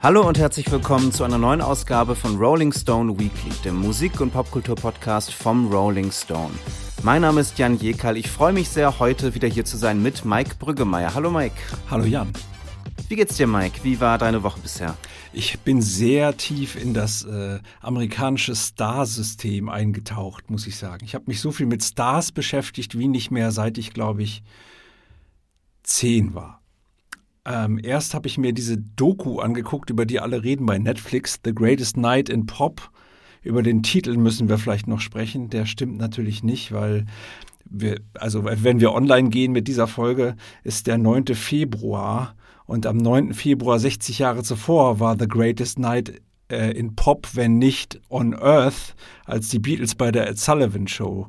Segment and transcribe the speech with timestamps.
[0.00, 4.30] Hallo und herzlich willkommen zu einer neuen Ausgabe von Rolling Stone Weekly, dem Musik- und
[4.30, 6.54] Popkultur-Podcast vom Rolling Stone.
[7.02, 8.16] Mein Name ist Jan Jekal.
[8.16, 11.14] Ich freue mich sehr, heute wieder hier zu sein mit Mike Brüggemeier.
[11.16, 11.56] Hallo Mike.
[11.90, 12.32] Hallo Jan.
[13.08, 13.80] Wie geht's dir, Mike?
[13.82, 14.96] Wie war deine Woche bisher?
[15.32, 21.04] Ich bin sehr tief in das äh, amerikanische Star-System eingetaucht, muss ich sagen.
[21.04, 24.44] Ich habe mich so viel mit Stars beschäftigt wie nicht mehr, seit ich, glaube ich,
[25.82, 26.57] zehn war.
[27.48, 31.54] Ähm, erst habe ich mir diese Doku angeguckt, über die alle reden bei Netflix, The
[31.54, 32.90] Greatest Night in Pop.
[33.42, 35.48] Über den Titel müssen wir vielleicht noch sprechen.
[35.48, 37.06] Der stimmt natürlich nicht, weil
[37.64, 41.34] wir, also wenn wir online gehen mit dieser Folge, ist der 9.
[41.34, 42.34] Februar
[42.66, 43.32] und am 9.
[43.32, 46.20] Februar 60 Jahre zuvor war The Greatest Night
[46.52, 51.28] äh, in Pop, wenn nicht on Earth, als die Beatles bei der Ed Sullivan Show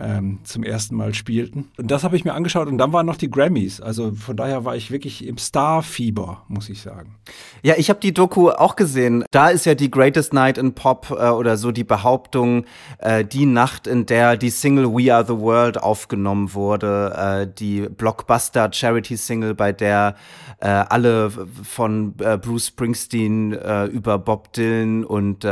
[0.00, 1.68] ähm, zum ersten Mal spielten.
[1.76, 3.80] Und das habe ich mir angeschaut und dann waren noch die Grammys.
[3.80, 7.16] Also von daher war ich wirklich im Star-Fieber, muss ich sagen.
[7.62, 9.24] Ja, ich habe die Doku auch gesehen.
[9.30, 12.64] Da ist ja die Greatest Night in Pop äh, oder so die Behauptung,
[12.98, 17.88] äh, die Nacht, in der die Single We Are the World aufgenommen wurde, äh, die
[17.88, 20.14] Blockbuster-Charity-Single, bei der
[20.60, 25.46] äh, alle von äh, Bruce Springsteen äh, über Bob Dylan und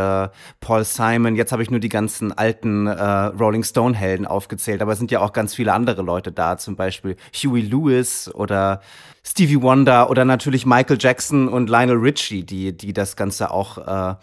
[0.61, 5.11] Paul Simon, jetzt habe ich nur die ganzen alten Rolling Stone-Helden aufgezählt, aber es sind
[5.11, 8.81] ja auch ganz viele andere Leute da, zum Beispiel Huey Lewis oder
[9.25, 14.14] Stevie Wonder oder natürlich Michael Jackson und Lionel Richie, die, die das Ganze auch äh,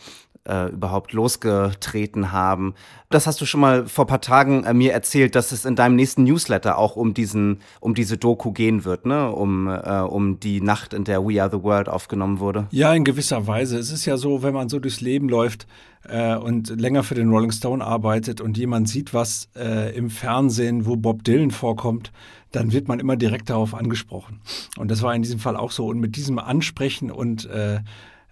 [0.48, 2.74] äh, überhaupt losgetreten haben.
[3.10, 5.96] Das hast du schon mal vor paar Tagen äh, mir erzählt, dass es in deinem
[5.96, 9.32] nächsten Newsletter auch um diesen, um diese Doku gehen wird, ne?
[9.32, 12.68] Um, äh, um die Nacht, in der We Are the World aufgenommen wurde.
[12.72, 13.78] Ja, in gewisser Weise.
[13.78, 15.68] Es ist ja so, wenn man so durchs Leben läuft
[16.08, 20.86] äh, und länger für den Rolling Stone arbeitet und jemand sieht was äh, im Fernsehen,
[20.86, 22.12] wo Bob Dylan vorkommt,
[22.52, 24.42] dann wird man immer direkt darauf angesprochen.
[24.78, 25.88] Und das war in diesem Fall auch so.
[25.88, 27.80] Und mit diesem Ansprechen und äh,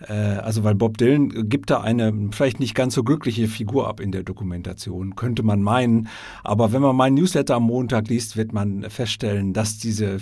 [0.08, 4.00] äh, also weil Bob Dylan gibt da eine vielleicht nicht ganz so glückliche Figur ab
[4.00, 6.08] in der Dokumentation, könnte man meinen.
[6.44, 10.18] Aber wenn man meinen Newsletter am Montag liest, wird man feststellen, dass diese,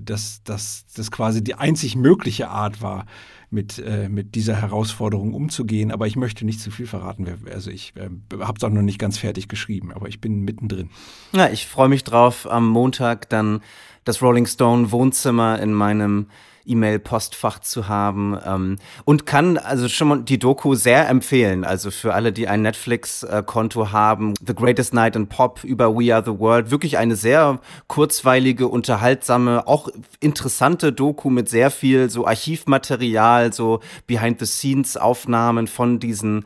[0.00, 3.06] dass, dass das quasi die einzig mögliche Art war,
[3.50, 5.92] mit, äh, mit dieser Herausforderung umzugehen.
[5.92, 7.26] Aber ich möchte nicht zu viel verraten.
[7.52, 8.08] Also ich äh,
[8.40, 10.90] habe es auch noch nicht ganz fertig geschrieben, aber ich bin mittendrin.
[11.32, 13.60] Ja, ich freue mich drauf, am Montag dann
[14.04, 16.26] das Rolling Stone Wohnzimmer in meinem
[16.66, 21.64] E-Mail-Postfach zu haben ähm, und kann also schon mal die Doku sehr empfehlen.
[21.64, 26.24] Also für alle, die ein Netflix-Konto haben, The Greatest Night in Pop über We Are
[26.24, 29.88] the World, wirklich eine sehr kurzweilige, unterhaltsame, auch
[30.20, 36.44] interessante Doku mit sehr viel so Archivmaterial, so Behind-the-Scenes-Aufnahmen von diesen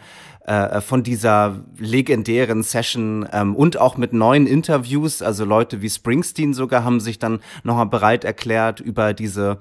[0.51, 5.23] äh, von dieser legendären Session ähm, und auch mit neuen Interviews.
[5.23, 9.59] Also Leute wie Springsteen sogar haben sich dann nochmal bereit erklärt, über diese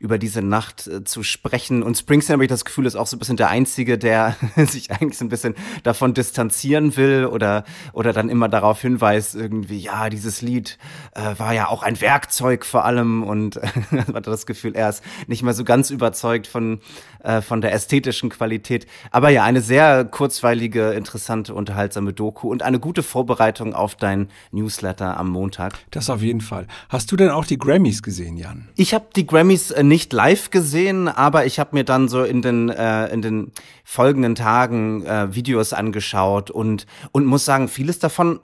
[0.00, 1.82] über diese Nacht äh, zu sprechen.
[1.82, 4.90] Und Springsteen, habe ich das Gefühl, ist auch so ein bisschen der Einzige, der sich
[4.90, 10.08] eigentlich so ein bisschen davon distanzieren will oder, oder dann immer darauf hinweist, irgendwie, ja,
[10.08, 10.78] dieses Lied
[11.14, 13.60] äh, war ja auch ein Werkzeug vor allem und äh,
[14.14, 16.80] hatte das Gefühl, er ist nicht mehr so ganz überzeugt von,
[17.22, 18.86] äh, von der ästhetischen Qualität.
[19.10, 25.18] Aber ja, eine sehr kurzweilige, interessante, unterhaltsame Doku und eine gute Vorbereitung auf dein Newsletter
[25.18, 25.74] am Montag.
[25.90, 26.66] Das auf jeden Fall.
[26.88, 28.68] Hast du denn auch die Grammys gesehen, Jan?
[28.76, 32.42] Ich habe die Grammys äh, nicht live gesehen, aber ich habe mir dann so in
[32.42, 33.50] den äh, in den
[33.84, 38.38] folgenden Tagen äh, Videos angeschaut und und muss sagen, vieles davon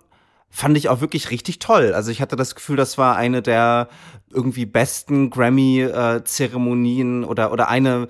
[0.50, 1.92] fand ich auch wirklich richtig toll.
[1.94, 3.88] Also ich hatte das Gefühl, das war eine der
[4.32, 8.08] irgendwie besten Grammy-Zeremonien äh, oder oder eine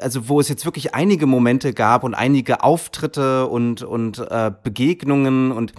[0.00, 5.52] also wo es jetzt wirklich einige Momente gab und einige Auftritte und und äh, Begegnungen
[5.52, 5.72] und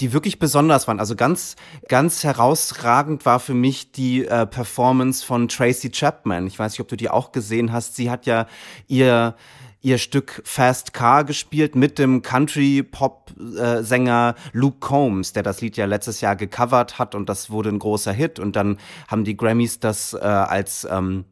[0.00, 1.00] die wirklich besonders waren.
[1.00, 1.56] Also ganz,
[1.88, 6.46] ganz herausragend war für mich die äh, Performance von Tracy Chapman.
[6.46, 7.96] Ich weiß nicht, ob du die auch gesehen hast.
[7.96, 8.46] Sie hat ja
[8.86, 9.34] ihr
[9.82, 16.20] ihr Stück Fast Car gespielt mit dem Country-Pop-Sänger Luke Combs, der das Lied ja letztes
[16.20, 18.40] Jahr gecovert hat und das wurde ein großer Hit.
[18.40, 21.24] Und dann haben die Grammys das äh, als ähm,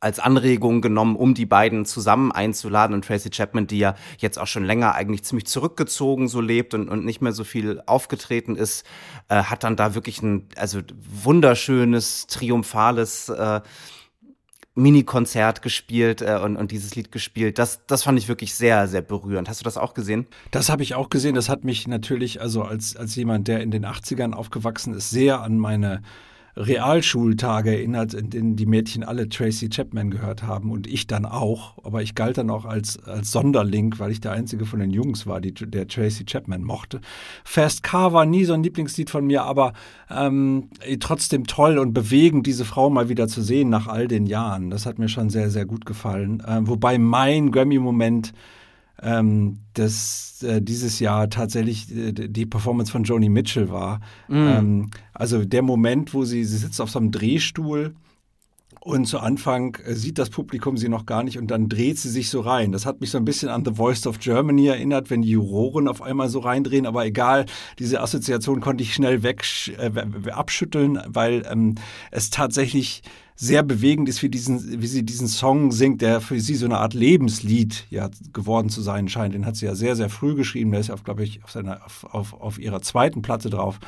[0.00, 2.94] als Anregung genommen, um die beiden zusammen einzuladen.
[2.94, 6.88] Und Tracy Chapman, die ja jetzt auch schon länger eigentlich ziemlich zurückgezogen so lebt und,
[6.88, 8.84] und nicht mehr so viel aufgetreten ist,
[9.28, 10.80] äh, hat dann da wirklich ein also
[11.22, 13.60] wunderschönes, triumphales äh,
[14.74, 17.58] Mini-Konzert gespielt äh, und, und dieses Lied gespielt.
[17.58, 19.48] Das, das fand ich wirklich sehr, sehr berührend.
[19.48, 20.26] Hast du das auch gesehen?
[20.50, 21.34] Das habe ich auch gesehen.
[21.34, 25.42] Das hat mich natürlich, also als, als jemand, der in den 80ern aufgewachsen ist, sehr
[25.42, 26.02] an meine
[26.56, 31.78] Realschultage erinnert, in denen die Mädchen alle Tracy Chapman gehört haben und ich dann auch.
[31.84, 35.26] Aber ich galt dann auch als, als Sonderling, weil ich der einzige von den Jungs
[35.26, 37.00] war, die, der Tracy Chapman mochte.
[37.44, 39.72] Fast Car war nie so ein Lieblingslied von mir, aber
[40.10, 40.68] ähm,
[40.98, 44.70] trotzdem toll und bewegend, diese Frau mal wieder zu sehen nach all den Jahren.
[44.70, 46.42] Das hat mir schon sehr, sehr gut gefallen.
[46.46, 48.32] Ähm, wobei mein Grammy-Moment
[49.02, 54.00] ähm, dass äh, dieses Jahr tatsächlich äh, die Performance von Joni Mitchell war.
[54.28, 54.34] Mm.
[54.34, 57.94] Ähm, also der Moment, wo sie, sie sitzt auf so einem Drehstuhl
[58.80, 62.08] und zu Anfang äh, sieht das Publikum sie noch gar nicht und dann dreht sie
[62.08, 62.72] sich so rein.
[62.72, 65.86] Das hat mich so ein bisschen an The Voice of Germany erinnert, wenn die Juroren
[65.86, 66.86] auf einmal so reindrehen.
[66.86, 67.46] Aber egal,
[67.78, 69.44] diese Assoziation konnte ich schnell weg,
[69.78, 71.74] äh, abschütteln, weil ähm,
[72.10, 73.02] es tatsächlich
[73.42, 76.76] sehr bewegend ist, wie, diesen, wie sie diesen Song singt, der für sie so eine
[76.76, 79.32] Art Lebenslied ja, geworden zu sein scheint.
[79.32, 80.72] Den hat sie ja sehr, sehr früh geschrieben.
[80.72, 83.80] Der ist glaube ich, auf, seiner, auf, auf, auf ihrer zweiten Platte drauf.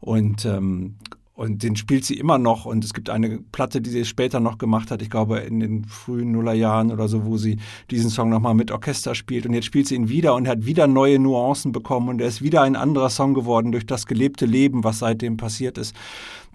[0.00, 0.94] Und ähm,
[1.36, 2.64] und den spielt sie immer noch.
[2.64, 5.84] Und es gibt eine Platte, die sie später noch gemacht hat, ich glaube in den
[5.84, 7.58] frühen Nullerjahren oder so, wo sie
[7.90, 9.44] diesen Song nochmal mit Orchester spielt.
[9.44, 12.08] Und jetzt spielt sie ihn wieder und hat wieder neue Nuancen bekommen.
[12.08, 15.76] Und er ist wieder ein anderer Song geworden durch das gelebte Leben, was seitdem passiert
[15.76, 15.94] ist.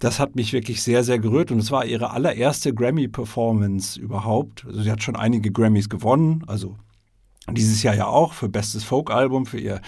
[0.00, 1.52] Das hat mich wirklich sehr, sehr gerührt.
[1.52, 4.64] Und es war ihre allererste Grammy-Performance überhaupt.
[4.66, 6.42] Also sie hat schon einige Grammys gewonnen.
[6.48, 6.74] Also
[7.48, 9.80] dieses Jahr ja auch für Bestes Folk-Album, für ihr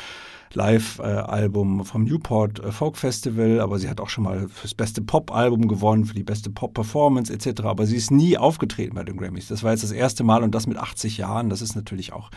[0.55, 6.05] Live-Album vom Newport Folk Festival, aber sie hat auch schon mal fürs beste Pop-Album gewonnen,
[6.05, 7.63] für die beste Pop-Performance etc.
[7.63, 9.49] Aber sie ist nie aufgetreten bei den Grammys.
[9.49, 11.51] Das war jetzt das erste Mal und das mit 80 Jahren.
[11.51, 12.31] Das ist natürlich auch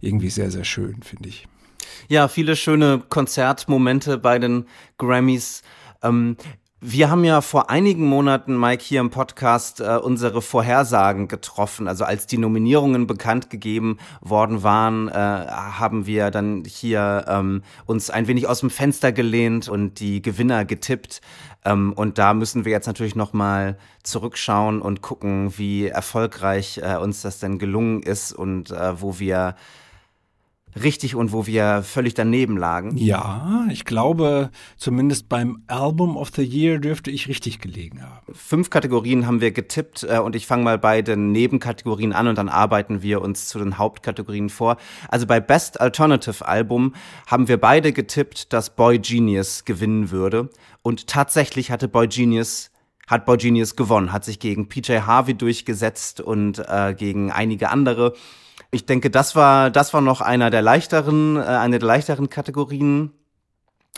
[0.00, 1.46] irgendwie sehr, sehr schön, finde ich.
[2.08, 4.66] Ja, viele schöne Konzertmomente bei den
[4.96, 5.62] Grammys.
[6.02, 6.36] Ähm,
[6.80, 11.88] wir haben ja vor einigen Monaten, Mike, hier im Podcast äh, unsere Vorhersagen getroffen.
[11.88, 18.10] Also als die Nominierungen bekannt gegeben worden waren, äh, haben wir dann hier ähm, uns
[18.10, 21.20] ein wenig aus dem Fenster gelehnt und die Gewinner getippt.
[21.64, 27.22] Ähm, und da müssen wir jetzt natürlich nochmal zurückschauen und gucken, wie erfolgreich äh, uns
[27.22, 29.56] das denn gelungen ist und äh, wo wir
[30.82, 32.96] richtig und wo wir völlig daneben lagen.
[32.96, 38.32] Ja, ich glaube, zumindest beim Album of the Year dürfte ich richtig gelegen haben.
[38.32, 42.38] Fünf Kategorien haben wir getippt äh, und ich fange mal bei den Nebenkategorien an und
[42.38, 44.76] dann arbeiten wir uns zu den Hauptkategorien vor.
[45.08, 46.94] Also bei Best Alternative Album
[47.26, 50.50] haben wir beide getippt, dass Boy Genius gewinnen würde
[50.82, 52.70] und tatsächlich hatte Boy Genius
[53.08, 58.12] hat Boy Genius gewonnen, hat sich gegen PJ Harvey durchgesetzt und äh, gegen einige andere.
[58.70, 63.12] Ich denke, das war, das war noch einer der leichteren, äh, eine der leichteren Kategorien.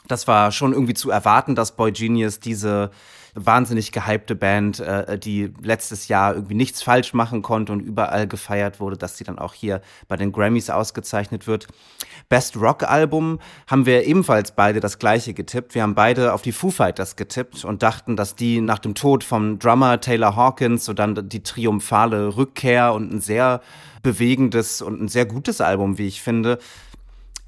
[0.06, 2.90] Das war schon irgendwie zu erwarten, dass Boy Genius diese
[3.34, 8.80] wahnsinnig gehypte Band, äh, die letztes Jahr irgendwie nichts falsch machen konnte und überall gefeiert
[8.80, 11.66] wurde, dass sie dann auch hier bei den Grammys ausgezeichnet wird.
[12.28, 15.74] Best Rock Album haben wir ebenfalls beide das gleiche getippt.
[15.74, 19.24] Wir haben beide auf die Foo Fighters getippt und dachten, dass die nach dem Tod
[19.24, 23.60] vom Drummer Taylor Hawkins so dann die triumphale Rückkehr und ein sehr
[24.02, 26.58] bewegendes und ein sehr gutes Album, wie ich finde.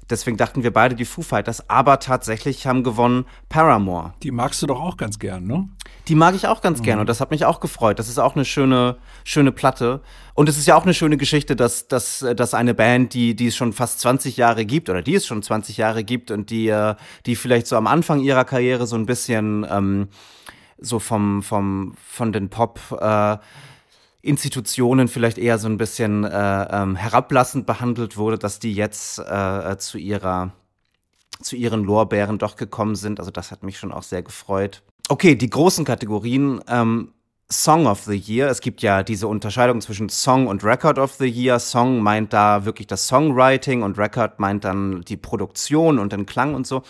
[0.09, 4.13] Deswegen dachten wir beide die Foo Fighters, aber tatsächlich haben gewonnen Paramore.
[4.23, 5.69] Die magst du doch auch ganz gern, ne?
[6.07, 6.83] Die mag ich auch ganz mhm.
[6.83, 7.99] gern und das hat mich auch gefreut.
[7.99, 10.01] Das ist auch eine schöne, schöne Platte.
[10.33, 13.47] Und es ist ja auch eine schöne Geschichte, dass, dass, dass eine Band, die, die
[13.47, 16.67] es schon fast 20 Jahre gibt oder die es schon 20 Jahre gibt und die,
[16.67, 16.95] äh,
[17.25, 20.09] die vielleicht so am Anfang ihrer Karriere so ein bisschen ähm,
[20.77, 23.37] so vom, vom, von den Pop, äh,
[24.23, 29.71] Institutionen vielleicht eher so ein bisschen äh, ähm, herablassend behandelt wurde, dass die jetzt äh,
[29.71, 30.53] äh, zu ihrer
[31.41, 33.19] zu ihren Lorbeeren doch gekommen sind.
[33.19, 34.81] Also das hat mich schon auch sehr gefreut.
[35.09, 36.61] Okay, die großen Kategorien.
[36.69, 37.11] Ähm,
[37.51, 38.47] Song of the Year.
[38.47, 41.59] Es gibt ja diese Unterscheidung zwischen Song und Record of the Year.
[41.59, 46.55] Song meint da wirklich das Songwriting und Record meint dann die Produktion und den Klang
[46.55, 46.83] und so.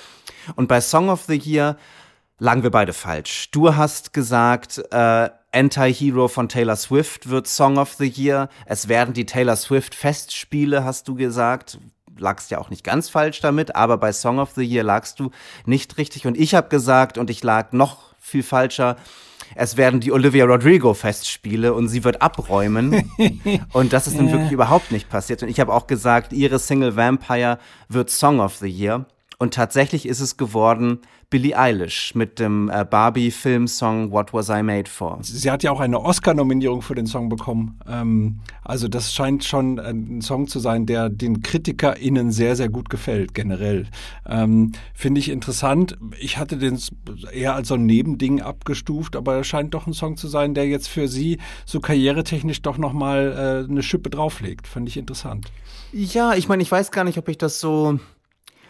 [0.55, 1.77] Und bei Song of the Year
[2.37, 3.49] lagen wir beide falsch.
[3.51, 8.49] Du hast gesagt, äh, Anti-Hero von Taylor Swift wird Song of the Year.
[8.65, 11.79] Es werden die Taylor Swift Festspiele, hast du gesagt.
[12.17, 15.31] Lagst ja auch nicht ganz falsch damit, aber bei Song of the Year lagst du
[15.65, 16.25] nicht richtig.
[16.25, 18.97] Und ich habe gesagt, und ich lag noch viel falscher,
[19.55, 23.11] es werden die Olivia Rodrigo Festspiele und sie wird abräumen.
[23.73, 25.43] und das ist dann wirklich überhaupt nicht passiert.
[25.43, 29.05] Und ich habe auch gesagt, ihre Single Vampire wird Song of the Year.
[29.37, 30.99] Und tatsächlich ist es geworden
[31.33, 35.17] Billie Eilish mit dem äh, Barbie-Filmsong What Was I Made For.
[35.23, 37.79] Sie hat ja auch eine Oscar-Nominierung für den Song bekommen.
[37.87, 42.91] Ähm, also das scheint schon ein Song zu sein, der den KritikerInnen sehr, sehr gut
[42.91, 43.87] gefällt, generell.
[44.27, 45.97] Ähm, Finde ich interessant.
[46.19, 46.79] Ich hatte den
[47.31, 50.67] eher als so ein Nebending abgestuft, aber er scheint doch ein Song zu sein, der
[50.67, 54.67] jetzt für sie so karrieretechnisch doch nochmal äh, eine Schippe drauflegt.
[54.67, 55.51] Fand ich interessant.
[55.91, 57.99] Ja, ich meine, ich weiß gar nicht, ob ich das so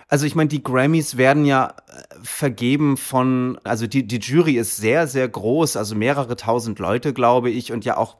[0.08, 4.78] Also ich meine, die Grammys werden ja äh, vergeben von, also die, die Jury ist
[4.78, 8.18] sehr, sehr groß, also mehrere tausend Leute, glaube ich, und ja auch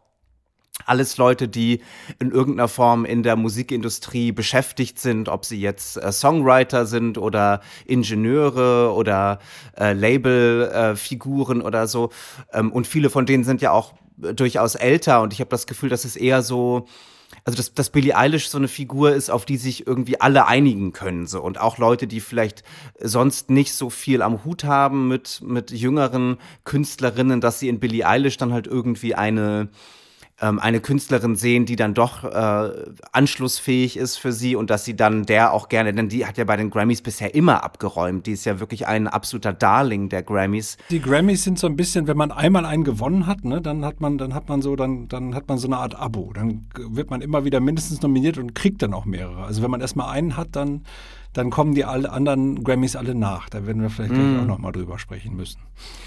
[0.86, 1.82] alles Leute, die
[2.20, 7.62] in irgendeiner Form in der Musikindustrie beschäftigt sind, ob sie jetzt äh, Songwriter sind oder
[7.86, 9.40] Ingenieure oder
[9.78, 12.10] äh, Labelfiguren äh, oder so.
[12.52, 15.90] Ähm, und viele von denen sind ja auch durchaus älter und ich habe das Gefühl,
[15.90, 16.88] dass es eher so
[17.46, 20.94] also dass, dass Billie Eilish so eine Figur ist, auf die sich irgendwie alle einigen
[20.94, 21.42] können so.
[21.42, 22.64] Und auch Leute, die vielleicht
[23.00, 28.08] sonst nicht so viel am Hut haben mit mit jüngeren Künstlerinnen, dass sie in Billie
[28.08, 29.70] Eilish dann halt irgendwie eine
[30.42, 32.70] ähm, eine Künstlerin sehen, die dann doch äh,
[33.12, 36.44] anschlussfähig ist für sie und dass sie dann der auch gerne, denn die hat ja
[36.44, 38.26] bei den Grammys bisher immer abgeräumt.
[38.26, 40.78] Die ist ja wirklich ein absoluter Darling der Grammys.
[40.90, 44.02] Die Grammys sind so ein bisschen, wenn man einmal einen gewonnen hat, ne, dann hat
[44.02, 46.34] man, dann hat man so, dann, dann hat man so eine Art Abo.
[46.34, 49.44] Dann wird man immer wieder mindestens nominiert und kriegt dann auch mehrere.
[49.44, 50.84] Also wenn man erstmal einen hat, dann
[51.34, 53.50] dann kommen die alle anderen Grammys alle nach.
[53.50, 54.42] Da werden wir vielleicht mm.
[54.42, 55.60] auch noch mal drüber sprechen müssen.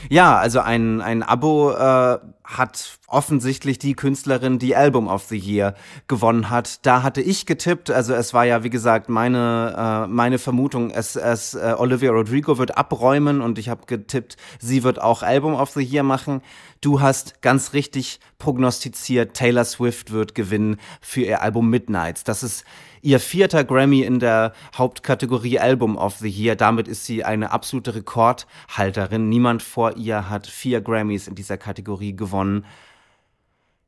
[0.09, 5.75] Ja, also ein, ein Abo äh, hat offensichtlich die Künstlerin, die Album of the Year
[6.06, 6.87] gewonnen hat.
[6.87, 11.16] Da hatte ich getippt, also es war ja wie gesagt meine äh, meine Vermutung, es,
[11.16, 15.71] es äh, Olivia Rodrigo wird abräumen und ich habe getippt, sie wird auch Album of
[15.71, 16.40] the Year machen.
[16.80, 22.25] Du hast ganz richtig prognostiziert, Taylor Swift wird gewinnen für ihr Album Midnights.
[22.25, 22.64] Das ist
[23.02, 26.57] ihr vierter Grammy in der Hauptkategorie Album of the Year.
[26.57, 29.28] Damit ist sie eine absolute Rekordhalterin.
[29.28, 32.64] Niemand vor ihr hat vier Grammys in dieser Kategorie gewonnen.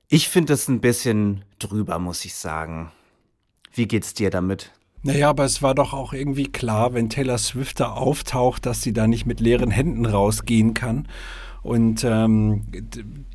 [0.09, 2.91] Ich finde es ein bisschen drüber, muss ich sagen.
[3.73, 4.73] Wie geht's dir damit?
[5.03, 8.93] Naja, aber es war doch auch irgendwie klar, wenn Taylor Swift da auftaucht, dass sie
[8.93, 11.07] da nicht mit leeren Händen rausgehen kann.
[11.63, 12.67] Und ähm,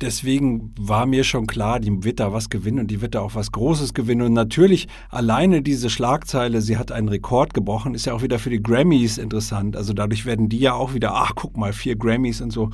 [0.00, 3.34] deswegen war mir schon klar, die wird da was gewinnen und die wird da auch
[3.34, 4.22] was Großes gewinnen.
[4.22, 8.50] Und natürlich alleine diese Schlagzeile, sie hat einen Rekord gebrochen, ist ja auch wieder für
[8.50, 9.76] die Grammys interessant.
[9.76, 12.70] Also dadurch werden die ja auch wieder, ach guck mal, vier Grammys und so.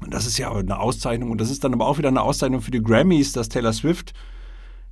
[0.00, 1.30] Und das ist ja eine Auszeichnung.
[1.30, 4.12] Und das ist dann aber auch wieder eine Auszeichnung für die Grammys, dass Taylor Swift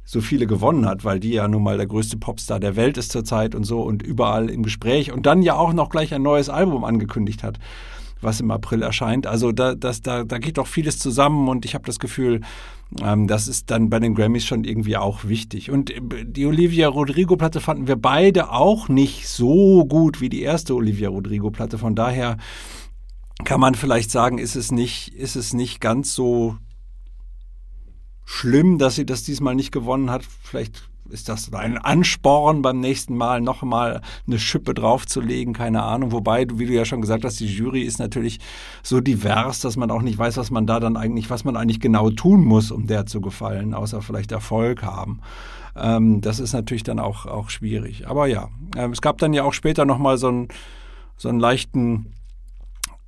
[0.04, 3.12] so viele gewonnen hat, weil die ja nun mal der größte Popstar der Welt ist
[3.12, 6.48] zurzeit und so und überall im Gespräch und dann ja auch noch gleich ein neues
[6.48, 7.60] Album angekündigt hat
[8.22, 9.26] was im April erscheint.
[9.26, 12.40] Also da, das, da, da geht doch vieles zusammen und ich habe das Gefühl,
[13.02, 15.70] ähm, das ist dann bei den Grammys schon irgendwie auch wichtig.
[15.70, 20.74] Und äh, die Olivia Rodrigo-Platte fanden wir beide auch nicht so gut wie die erste
[20.74, 21.78] Olivia Rodrigo-Platte.
[21.78, 22.36] Von daher
[23.44, 26.56] kann man vielleicht sagen, ist es nicht, ist es nicht ganz so
[28.24, 30.24] schlimm, dass sie das diesmal nicht gewonnen hat.
[30.42, 36.10] Vielleicht ist das ein Ansporn beim nächsten Mal nochmal eine Schippe draufzulegen, keine Ahnung.
[36.12, 38.40] Wobei, wie du ja schon gesagt hast, die Jury ist natürlich
[38.82, 41.80] so divers, dass man auch nicht weiß, was man da dann eigentlich, was man eigentlich
[41.80, 45.20] genau tun muss, um der zu gefallen, außer vielleicht Erfolg haben.
[45.76, 48.08] Ähm, das ist natürlich dann auch, auch schwierig.
[48.08, 50.48] Aber ja, äh, es gab dann ja auch später nochmal so einen,
[51.16, 52.12] so einen leichten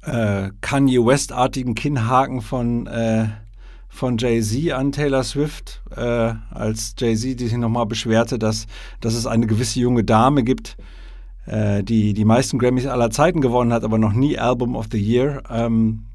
[0.02, 3.28] äh, Kanye West-artigen Kinnhaken von äh,
[3.94, 8.66] von Jay-Z an Taylor Swift, äh, als Jay-Z sich nochmal beschwerte, dass,
[9.00, 10.76] dass es eine gewisse junge Dame gibt,
[11.46, 14.98] äh, die die meisten Grammys aller Zeiten gewonnen hat, aber noch nie Album of the
[14.98, 15.44] Year.
[15.48, 16.06] Ähm,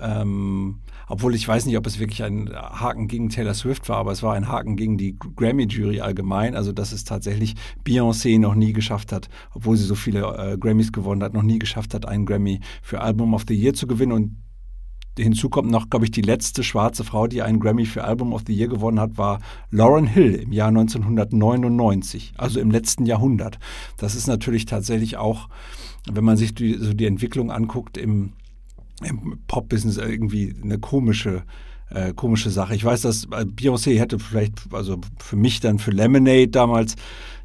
[0.00, 4.10] ähm, obwohl ich weiß nicht, ob es wirklich ein Haken gegen Taylor Swift war, aber
[4.10, 6.56] es war ein Haken gegen die Grammy-Jury allgemein.
[6.56, 7.54] Also, dass es tatsächlich
[7.86, 11.60] Beyoncé noch nie geschafft hat, obwohl sie so viele äh, Grammys gewonnen hat, noch nie
[11.60, 14.10] geschafft hat, einen Grammy für Album of the Year zu gewinnen.
[14.10, 14.36] Und
[15.18, 18.42] hinzu kommt noch, glaube ich, die letzte schwarze Frau, die einen Grammy für Album of
[18.46, 23.58] the Year gewonnen hat, war Lauren Hill im Jahr 1999, also im letzten Jahrhundert.
[23.96, 25.48] Das ist natürlich tatsächlich auch,
[26.10, 28.32] wenn man sich die, so die Entwicklung anguckt im,
[29.02, 31.44] im Pop-Business irgendwie eine komische
[31.90, 32.74] äh, komische Sache.
[32.74, 36.96] Ich weiß, dass äh, Beyoncé hätte vielleicht, also für mich dann für Lemonade damals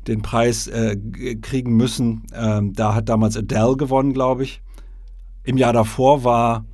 [0.08, 0.98] den Preis äh,
[1.42, 2.24] kriegen müssen.
[2.34, 4.62] Ähm, da hat damals Adele gewonnen, glaube ich.
[5.44, 6.66] Im Jahr davor war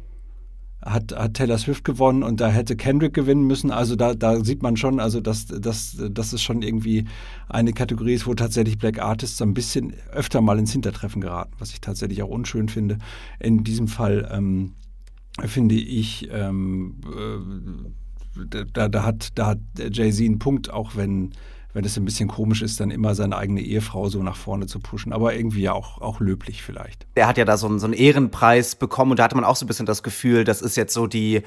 [0.87, 3.71] hat, hat Taylor Swift gewonnen und da hätte Kendrick gewinnen müssen.
[3.71, 7.05] Also da, da sieht man schon, also dass, dass, dass es schon irgendwie
[7.49, 11.71] eine Kategorie ist, wo tatsächlich Black Artists ein bisschen öfter mal ins Hintertreffen geraten, was
[11.71, 12.97] ich tatsächlich auch unschön finde.
[13.39, 14.73] In diesem Fall ähm,
[15.45, 21.31] finde ich, ähm, äh, da, da, hat, da hat Jay-Z einen Punkt, auch wenn
[21.77, 24.79] wenn es ein bisschen komisch ist, dann immer seine eigene Ehefrau so nach vorne zu
[24.79, 25.13] pushen.
[25.13, 27.05] Aber irgendwie ja auch, auch löblich vielleicht.
[27.13, 29.55] Er hat ja da so einen, so einen Ehrenpreis bekommen und da hatte man auch
[29.55, 31.43] so ein bisschen das Gefühl, das ist jetzt so die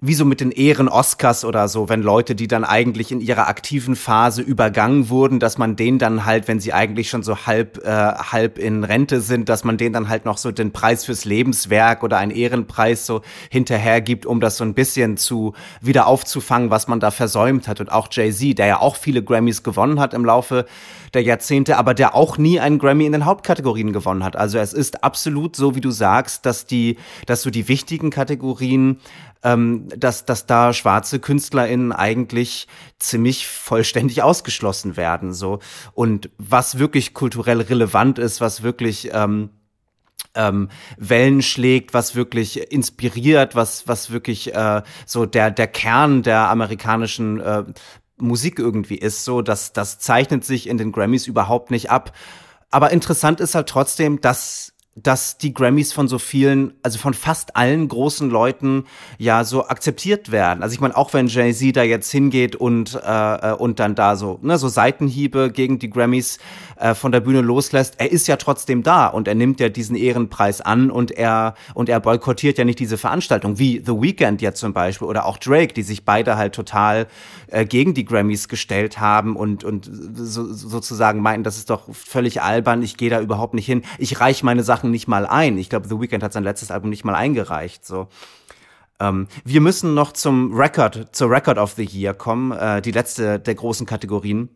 [0.00, 3.96] wie so mit den Ehren-Oscars oder so, wenn Leute, die dann eigentlich in ihrer aktiven
[3.96, 7.90] Phase übergangen wurden, dass man denen dann halt, wenn sie eigentlich schon so halb, äh,
[7.90, 12.02] halb in Rente sind, dass man denen dann halt noch so den Preis fürs Lebenswerk
[12.02, 16.88] oder einen Ehrenpreis so hinterher gibt, um das so ein bisschen zu wieder aufzufangen, was
[16.88, 17.80] man da versäumt hat.
[17.80, 20.66] Und auch Jay-Z, der ja auch viele Grammys gewonnen hat im Laufe
[21.12, 24.36] der Jahrzehnte, aber der auch nie einen Grammy in den Hauptkategorien gewonnen hat.
[24.36, 29.00] Also es ist absolut so, wie du sagst, dass die, dass so die wichtigen Kategorien
[29.44, 32.66] ähm, dass, dass da schwarze KünstlerInnen eigentlich
[32.98, 35.34] ziemlich vollständig ausgeschlossen werden.
[35.34, 35.60] So.
[35.92, 39.50] Und was wirklich kulturell relevant ist, was wirklich ähm,
[40.34, 46.48] ähm, Wellen schlägt, was wirklich inspiriert, was, was wirklich äh, so der, der Kern der
[46.48, 47.64] amerikanischen äh,
[48.16, 52.12] Musik irgendwie ist, so, dass das zeichnet sich in den Grammys überhaupt nicht ab.
[52.70, 57.56] Aber interessant ist halt trotzdem, dass dass die Grammys von so vielen, also von fast
[57.56, 58.84] allen großen Leuten
[59.18, 60.62] ja so akzeptiert werden.
[60.62, 64.38] Also ich meine, auch wenn Jay-Z da jetzt hingeht und, äh, und dann da so,
[64.42, 66.38] ne, so Seitenhiebe gegen die Grammys
[66.76, 69.96] äh, von der Bühne loslässt, er ist ja trotzdem da und er nimmt ja diesen
[69.96, 74.54] Ehrenpreis an und er, und er boykottiert ja nicht diese Veranstaltung, wie The Weeknd ja
[74.54, 77.08] zum Beispiel oder auch Drake, die sich beide halt total
[77.48, 82.42] äh, gegen die Grammys gestellt haben und, und so, sozusagen meinten, das ist doch völlig
[82.42, 85.56] albern, ich gehe da überhaupt nicht hin, ich reich meine Sachen Sachen nicht mal ein.
[85.56, 87.86] Ich glaube, The Weeknd hat sein letztes Album nicht mal eingereicht.
[87.86, 88.08] So.
[89.00, 93.38] Ähm, wir müssen noch zum Record, zur Record of the Year kommen, äh, die letzte
[93.38, 94.50] der großen Kategorien.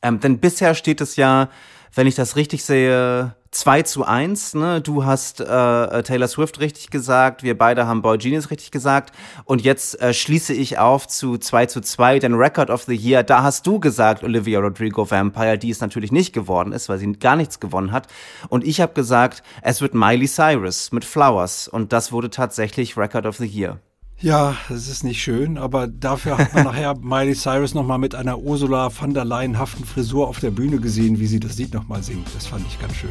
[0.00, 1.48] Ähm, denn bisher steht es ja,
[1.94, 4.54] wenn ich das richtig sehe, 2 zu 1.
[4.54, 4.80] Ne?
[4.80, 9.14] Du hast äh, äh, Taylor Swift richtig gesagt, wir beide haben Boy Genius richtig gesagt.
[9.44, 13.22] Und jetzt äh, schließe ich auf zu 2 zu 2, denn Record of the Year,
[13.22, 17.12] da hast du gesagt, Olivia Rodrigo Vampire, die es natürlich nicht geworden ist, weil sie
[17.12, 18.06] gar nichts gewonnen hat.
[18.48, 21.68] Und ich habe gesagt, es wird Miley Cyrus mit Flowers.
[21.68, 23.78] Und das wurde tatsächlich Record of the Year.
[24.22, 28.38] Ja, es ist nicht schön, aber dafür hat man nachher Miley Cyrus nochmal mit einer
[28.38, 32.32] Ursula von der Leyen-haften Frisur auf der Bühne gesehen, wie sie das Lied nochmal singt.
[32.32, 33.10] Das fand ich ganz schön.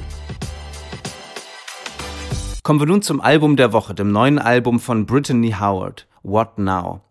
[2.64, 7.02] Kommen wir nun zum Album der Woche, dem neuen Album von Brittany Howard, What Now?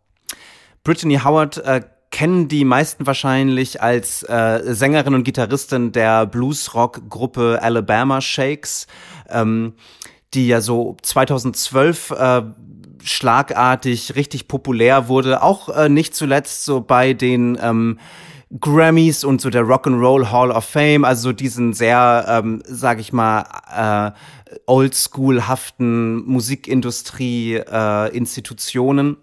[0.82, 8.22] Brittany Howard äh, kennen die meisten wahrscheinlich als äh, Sängerin und Gitarristin der Blues-Rock-Gruppe Alabama
[8.22, 8.86] Shakes,
[9.28, 9.74] ähm,
[10.32, 12.42] die ja so 2012 äh,
[13.02, 17.98] schlagartig richtig populär wurde, auch äh, nicht zuletzt so bei den ähm,
[18.58, 23.12] Grammys und so der Rock'n'Roll Hall of Fame, also so diesen sehr, ähm, sag ich
[23.12, 24.10] mal, äh,
[24.66, 29.12] oldschool-haften Musikindustrie-Institutionen.
[29.12, 29.16] Äh,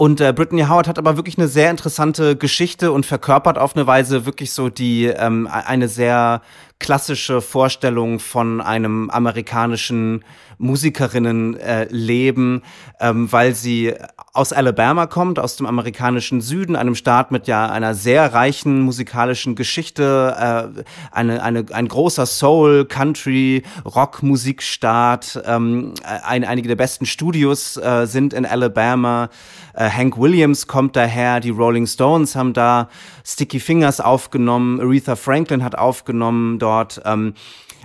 [0.00, 3.88] und äh, Brittany Howard hat aber wirklich eine sehr interessante Geschichte und verkörpert auf eine
[3.88, 6.40] Weise wirklich so die ähm, eine sehr
[6.78, 10.24] klassische Vorstellung von einem amerikanischen
[10.58, 12.62] Musikerinnenleben,
[12.98, 13.94] äh, ähm, weil sie
[14.32, 19.54] aus Alabama kommt, aus dem amerikanischen Süden, einem Staat mit ja einer sehr reichen musikalischen
[19.54, 25.42] Geschichte, äh, eine, eine, ein großer Soul, Country, Rock Musikstaat.
[25.44, 29.30] Ähm, ein, einige der besten Studios äh, sind in Alabama.
[29.74, 32.88] Äh, Hank Williams kommt daher, die Rolling Stones haben da
[33.24, 37.00] Sticky Fingers aufgenommen, Aretha Franklin hat aufgenommen dort.
[37.04, 37.34] Ähm,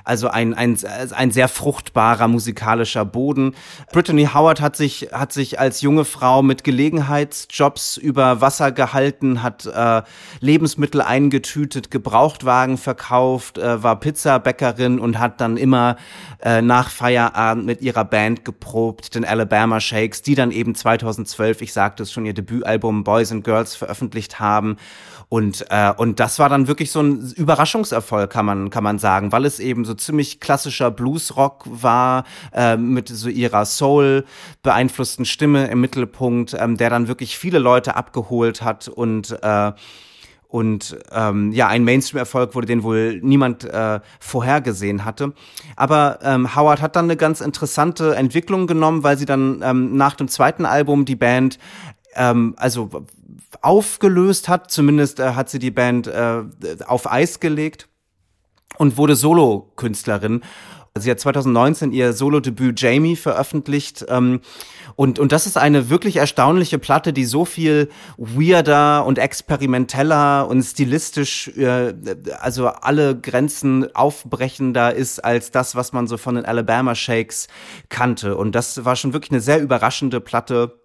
[0.03, 0.77] also ein, ein,
[1.11, 3.55] ein sehr fruchtbarer musikalischer Boden.
[3.91, 9.65] Brittany Howard hat sich, hat sich als junge Frau mit Gelegenheitsjobs über Wasser gehalten, hat
[9.65, 10.01] äh,
[10.39, 15.97] Lebensmittel eingetütet, Gebrauchtwagen verkauft, äh, war Pizzabäckerin und hat dann immer
[16.43, 21.73] äh, nach Feierabend mit ihrer Band geprobt, den Alabama Shakes, die dann eben 2012, ich
[21.73, 24.77] sagte es schon, ihr Debütalbum Boys and Girls veröffentlicht haben.
[25.33, 29.31] Und, äh, und das war dann wirklich so ein Überraschungserfolg, kann man, kann man sagen,
[29.31, 34.25] weil es eben so ziemlich klassischer Bluesrock war, äh, mit so ihrer Soul
[34.61, 39.71] beeinflussten Stimme im Mittelpunkt, ähm, der dann wirklich viele Leute abgeholt hat und äh,
[40.49, 45.33] und ähm, ja, ein Mainstream-Erfolg wurde, den wohl niemand äh, vorhergesehen hatte.
[45.75, 50.13] Aber ähm, Howard hat dann eine ganz interessante Entwicklung genommen, weil sie dann ähm, nach
[50.13, 51.57] dem zweiten Album die Band
[52.15, 52.89] ähm, also
[53.61, 54.71] aufgelöst hat.
[54.71, 56.43] Zumindest äh, hat sie die Band äh,
[56.85, 57.87] auf Eis gelegt
[58.77, 60.41] und wurde Solo-Künstlerin.
[60.95, 64.05] Sie hat 2019 ihr Solo-Debüt Jamie veröffentlicht.
[64.09, 64.41] Ähm,
[64.95, 70.61] und, und das ist eine wirklich erstaunliche Platte, die so viel weirder und experimenteller und
[70.61, 71.95] stilistisch, äh,
[72.39, 77.47] also alle Grenzen aufbrechender ist als das, was man so von den Alabama Shakes
[77.89, 78.37] kannte.
[78.37, 80.79] Und das war schon wirklich eine sehr überraschende Platte.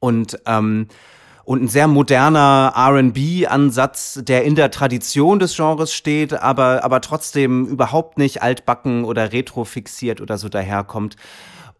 [0.00, 0.88] Und ähm,
[1.44, 7.66] und ein sehr moderner R&B-Ansatz, der in der Tradition des Genres steht, aber, aber trotzdem
[7.66, 11.16] überhaupt nicht altbacken oder retrofixiert oder so daherkommt.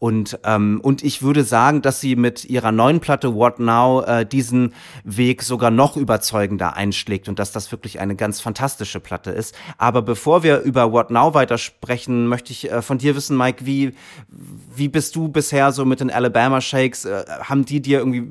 [0.05, 4.27] Und, ähm, und ich würde sagen, dass sie mit ihrer neuen Platte What Now äh,
[4.27, 9.55] diesen Weg sogar noch überzeugender einschlägt und dass das wirklich eine ganz fantastische Platte ist.
[9.79, 13.95] Aber bevor wir über What Now weitersprechen, möchte ich äh, von dir wissen, Mike, wie,
[14.77, 17.07] wie bist du bisher so mit den Alabama Shakes?
[17.07, 18.31] Äh, haben die dir irgendwie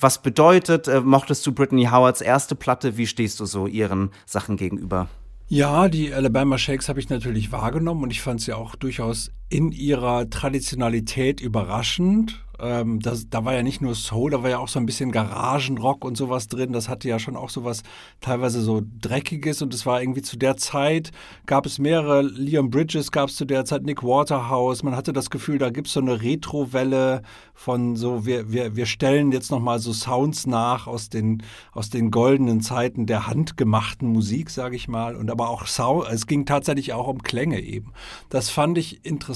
[0.00, 0.88] was bedeutet.
[0.88, 2.96] Äh, mochtest du Brittany Howards erste Platte?
[2.96, 5.06] Wie stehst du so ihren Sachen gegenüber?
[5.48, 9.72] Ja, die Alabama Shakes habe ich natürlich wahrgenommen und ich fand sie auch durchaus in
[9.72, 12.42] ihrer Traditionalität überraschend.
[12.58, 15.12] Ähm, das, da war ja nicht nur Soul, da war ja auch so ein bisschen
[15.12, 16.72] Garagenrock und sowas drin.
[16.72, 17.82] Das hatte ja schon auch sowas
[18.20, 21.10] teilweise so Dreckiges und es war irgendwie zu der Zeit,
[21.44, 24.82] gab es mehrere, Leon Bridges gab es zu der Zeit, Nick Waterhouse.
[24.82, 28.86] Man hatte das Gefühl, da gibt es so eine Retro-Welle von so, wir, wir, wir
[28.86, 34.50] stellen jetzt nochmal so Sounds nach aus den, aus den goldenen Zeiten der handgemachten Musik,
[34.50, 35.14] sage ich mal.
[35.16, 37.92] Und aber auch Sound, es ging tatsächlich auch um Klänge eben.
[38.30, 39.35] Das fand ich interessant,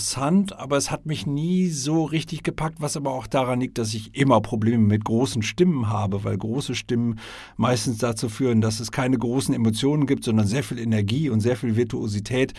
[0.56, 4.14] aber es hat mich nie so richtig gepackt, was aber auch daran liegt, dass ich
[4.14, 7.18] immer Probleme mit großen Stimmen habe, weil große Stimmen
[7.56, 11.56] meistens dazu führen, dass es keine großen Emotionen gibt, sondern sehr viel Energie und sehr
[11.56, 12.54] viel Virtuosität.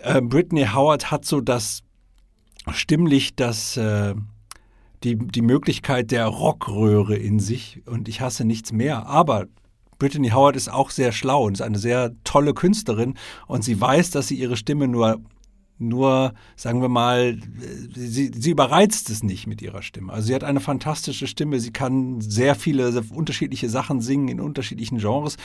[0.00, 1.82] Äh, Brittany Howard hat so das
[2.70, 4.14] stimmlich das äh,
[5.04, 9.06] die, die Möglichkeit der Rockröhre in sich und ich hasse nichts mehr.
[9.06, 9.46] Aber
[9.98, 13.14] Brittany Howard ist auch sehr schlau und ist eine sehr tolle Künstlerin
[13.46, 15.20] und sie weiß, dass sie ihre Stimme nur
[15.78, 17.38] nur, sagen wir mal,
[17.94, 20.12] sie, sie überreizt es nicht mit ihrer Stimme.
[20.12, 24.98] Also sie hat eine fantastische Stimme, sie kann sehr viele unterschiedliche Sachen singen in unterschiedlichen
[24.98, 25.36] Genres,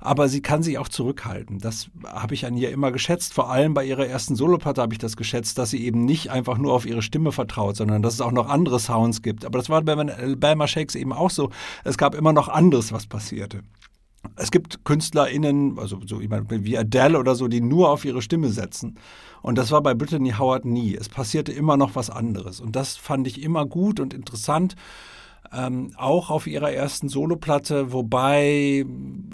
[0.00, 1.58] aber sie kann sich auch zurückhalten.
[1.58, 3.34] Das habe ich an ihr immer geschätzt.
[3.34, 6.58] Vor allem bei ihrer ersten Soloplatte habe ich das geschätzt, dass sie eben nicht einfach
[6.58, 9.44] nur auf ihre Stimme vertraut, sondern dass es auch noch andere Sounds gibt.
[9.44, 11.50] Aber das war bei Alabama Shakes eben auch so.
[11.84, 13.60] Es gab immer noch anderes, was passierte.
[14.36, 18.48] Es gibt KünstlerInnen, also so jemand wie Adele oder so, die nur auf ihre Stimme
[18.48, 18.98] setzen.
[19.42, 20.94] Und das war bei Brittany Howard nie.
[20.94, 22.60] Es passierte immer noch was anderes.
[22.60, 24.74] Und das fand ich immer gut und interessant.
[25.52, 28.84] Ähm, auch auf ihrer ersten Soloplatte, wobei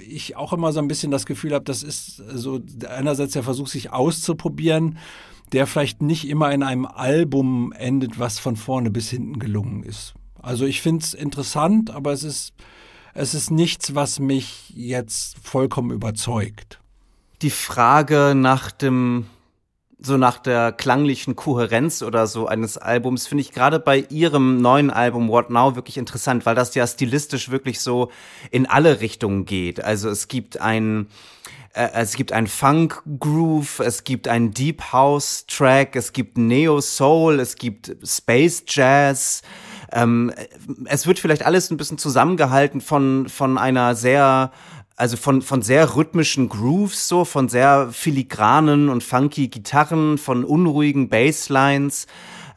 [0.07, 3.69] ich auch immer so ein bisschen das Gefühl habe, das ist so einerseits der Versuch,
[3.69, 4.99] sich auszuprobieren,
[5.53, 10.15] der vielleicht nicht immer in einem Album endet, was von vorne bis hinten gelungen ist.
[10.43, 12.53] Also ich finde es interessant, aber es ist
[13.21, 16.81] es ist nichts, was mich jetzt vollkommen überzeugt.
[17.43, 19.27] Die Frage nach dem
[20.03, 24.91] so nach der klanglichen Kohärenz oder so eines Albums finde ich gerade bei ihrem neuen
[24.91, 28.11] Album What Now wirklich interessant, weil das ja stilistisch wirklich so
[28.51, 29.85] in alle Richtungen geht.
[29.85, 31.09] Also es gibt ein
[31.75, 36.81] äh, es gibt ein Funk Groove, es gibt einen Deep House Track, es gibt Neo
[36.81, 39.43] Soul, es gibt Space Jazz,
[39.93, 40.33] ähm,
[40.87, 44.53] es wird vielleicht alles ein bisschen zusammengehalten von, von einer sehr
[44.97, 51.09] also von, von sehr rhythmischen Grooves, so, von sehr filigranen und funky Gitarren, von unruhigen
[51.09, 52.07] Basslines.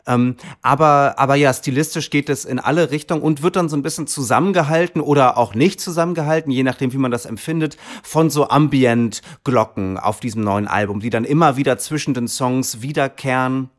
[0.06, 3.82] Ähm, aber, aber ja, stilistisch geht es in alle Richtungen und wird dann so ein
[3.82, 9.98] bisschen zusammengehalten oder auch nicht zusammengehalten, je nachdem, wie man das empfindet, von so Ambient-Glocken
[9.98, 13.70] auf diesem neuen Album, die dann immer wieder zwischen den Songs wiederkehren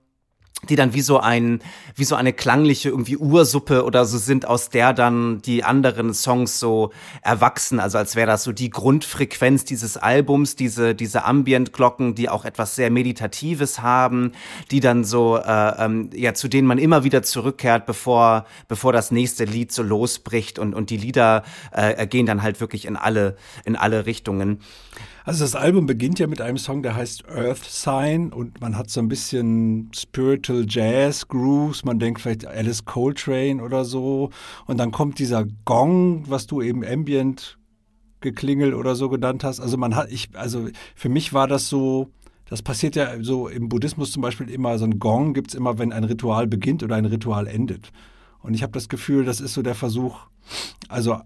[0.68, 1.60] die dann wie so ein,
[1.94, 6.58] wie so eine klangliche irgendwie Ursuppe oder so sind, aus der dann die anderen Songs
[6.58, 6.90] so
[7.22, 7.80] erwachsen.
[7.80, 12.76] Also als wäre das so die Grundfrequenz dieses Albums, diese, diese Ambient-Glocken, die auch etwas
[12.76, 14.32] sehr Meditatives haben,
[14.70, 19.10] die dann so, äh, ähm, ja, zu denen man immer wieder zurückkehrt, bevor, bevor das
[19.10, 23.36] nächste Lied so losbricht und, und die Lieder äh, gehen dann halt wirklich in alle,
[23.64, 24.60] in alle Richtungen.
[25.26, 28.90] Also das Album beginnt ja mit einem Song, der heißt Earth Sign und man hat
[28.90, 34.28] so ein bisschen Spiritual Jazz Grooves, man denkt vielleicht Alice Coltrane oder so
[34.66, 37.56] und dann kommt dieser Gong, was du eben Ambient
[38.20, 39.60] geklingelt oder so genannt hast.
[39.60, 42.10] Also man hat, ich, also für mich war das so,
[42.50, 45.78] das passiert ja so im Buddhismus zum Beispiel immer, so ein Gong gibt es immer,
[45.78, 47.92] wenn ein Ritual beginnt oder ein Ritual endet.
[48.42, 50.18] Und ich habe das Gefühl, das ist so der Versuch,
[50.90, 51.16] also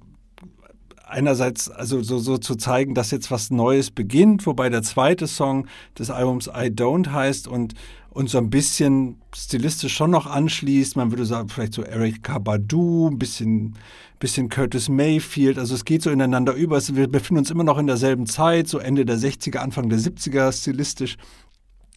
[1.09, 5.66] einerseits also so, so zu zeigen, dass jetzt was Neues beginnt, wobei der zweite Song
[5.99, 7.75] des Albums I Don't heißt und
[8.18, 10.97] und so ein bisschen stilistisch schon noch anschließt.
[10.97, 13.77] Man würde sagen, vielleicht so Eric Badu, ein bisschen,
[14.18, 15.57] bisschen Curtis Mayfield.
[15.57, 16.81] Also es geht so ineinander über.
[16.88, 20.51] Wir befinden uns immer noch in derselben Zeit, so Ende der 60er, Anfang der 70er
[20.51, 21.16] stilistisch.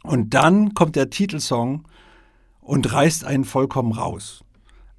[0.04, 1.88] Und dann kommt der Titelsong
[2.60, 4.44] und reißt einen vollkommen raus.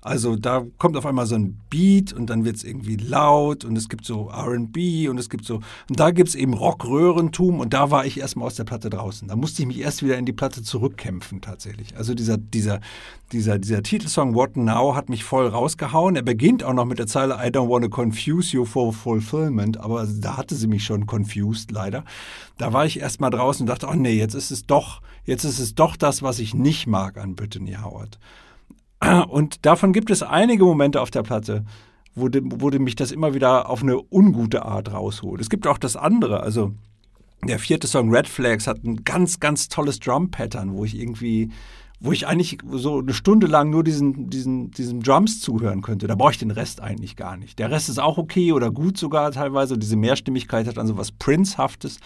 [0.04, 3.76] Also da kommt auf einmal so ein Beat und dann wird es irgendwie laut und
[3.76, 7.72] es gibt so RB und es gibt so, und da gibt es eben Rockröhrentum und
[7.72, 9.28] da war ich erstmal aus der Platte draußen.
[9.28, 11.96] Da musste ich mich erst wieder in die Platte zurückkämpfen tatsächlich.
[11.96, 12.80] Also dieser, dieser,
[13.30, 16.16] dieser, dieser Titelsong What Now hat mich voll rausgehauen.
[16.16, 19.78] Er beginnt auch noch mit der Zeile I don't want to confuse you for fulfillment,
[19.78, 22.04] aber da hatte sie mich schon confused leider.
[22.58, 25.60] Da war ich erstmal draußen und dachte, oh nee, jetzt ist es doch, jetzt ist
[25.60, 28.18] es doch das, was ich nicht mag an Brittany Howard.
[29.28, 31.64] Und davon gibt es einige Momente auf der Platte,
[32.14, 35.40] wo, wo mich das immer wieder auf eine ungute Art rausholt.
[35.40, 36.72] Es gibt auch das andere, also
[37.44, 41.50] der vierte Song Red Flags hat ein ganz, ganz tolles Drum-Pattern, wo ich irgendwie
[42.04, 46.08] wo ich eigentlich so eine Stunde lang nur diesen, diesen, diesen Drums zuhören könnte.
[46.08, 47.60] Da brauche ich den Rest eigentlich gar nicht.
[47.60, 49.74] Der Rest ist auch okay oder gut sogar teilweise.
[49.74, 52.00] Und diese Mehrstimmigkeit hat dann so was Prince-haftes,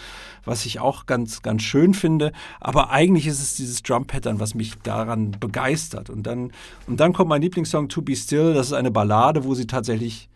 [0.44, 2.32] was ich auch ganz, ganz schön finde.
[2.60, 6.10] Aber eigentlich ist es dieses Drum-Pattern, was mich daran begeistert.
[6.10, 6.52] Und dann,
[6.86, 8.52] und dann kommt mein Lieblingssong To Be Still.
[8.52, 10.28] Das ist eine Ballade, wo sie tatsächlich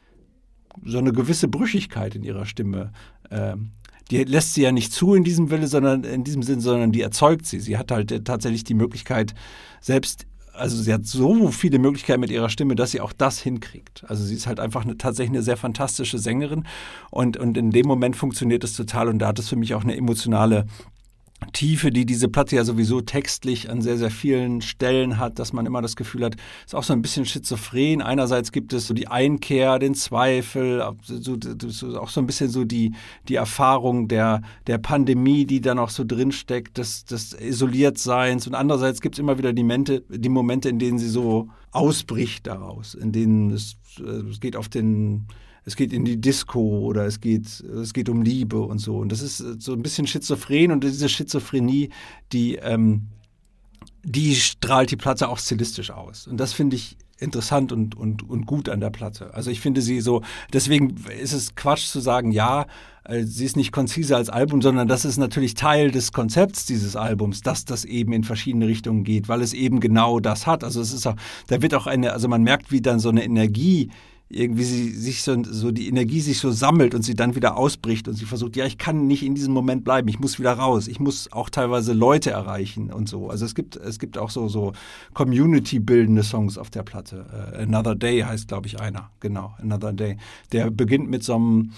[0.87, 2.93] so eine gewisse Brüchigkeit in ihrer Stimme
[3.31, 3.73] ähm,
[4.11, 7.01] die lässt sie ja nicht zu in diesem Wille, sondern in diesem Sinn, sondern die
[7.01, 7.61] erzeugt sie.
[7.61, 9.35] Sie hat halt tatsächlich die Möglichkeit,
[9.81, 14.05] selbst, also sie hat so viele Möglichkeiten mit ihrer Stimme, dass sie auch das hinkriegt.
[14.09, 16.65] Also sie ist halt einfach eine, tatsächlich eine sehr fantastische Sängerin
[17.11, 19.85] und, und in dem Moment funktioniert es total und da hat es für mich auch
[19.85, 20.67] eine emotionale
[21.53, 25.67] Tiefe, die diese Platte ja sowieso textlich an sehr, sehr vielen Stellen hat, dass man
[25.67, 28.03] immer das Gefühl hat, ist auch so ein bisschen schizophren.
[28.03, 31.37] Einerseits gibt es so die Einkehr, den Zweifel, so,
[31.69, 32.95] so, auch so ein bisschen so die,
[33.29, 38.47] die Erfahrung der, der Pandemie, die da noch so drinsteckt, des, des Isoliertseins.
[38.47, 42.47] Und andererseits gibt es immer wieder die Momente, die Momente, in denen sie so ausbricht
[42.47, 45.27] daraus, in denen es, äh, es geht auf den
[45.65, 48.99] es geht in die Disco oder es geht, es geht um Liebe und so.
[48.99, 51.91] Und das ist äh, so ein bisschen schizophren und diese Schizophrenie,
[52.33, 53.09] die, ähm,
[54.03, 56.27] die strahlt die Platte auch stilistisch aus.
[56.27, 59.35] Und das finde ich interessant und, und, und gut an der Platte.
[59.35, 62.67] Also ich finde sie so, deswegen ist es Quatsch zu sagen, ja,
[63.05, 66.97] äh, sie ist nicht konzise als Album, sondern das ist natürlich Teil des Konzepts dieses
[66.97, 70.65] Albums, dass das eben in verschiedene Richtungen geht, weil es eben genau das hat.
[70.65, 71.17] Also es ist auch,
[71.49, 73.91] da wird auch eine, also man merkt, wie dann so eine Energie
[74.33, 78.07] irgendwie sie sich so, so die Energie sich so sammelt und sie dann wieder ausbricht
[78.07, 80.87] und sie versucht, ja, ich kann nicht in diesem Moment bleiben, ich muss wieder raus,
[80.87, 83.29] ich muss auch teilweise Leute erreichen und so.
[83.29, 84.73] Also es gibt, es gibt auch so, so
[85.15, 87.27] Community-bildende Songs auf der Platte.
[87.33, 89.11] Uh, Another Day heißt, glaube ich, einer.
[89.19, 90.17] Genau, Another Day.
[90.53, 91.73] Der beginnt mit so einem